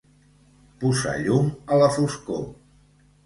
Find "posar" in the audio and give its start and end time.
0.83-1.13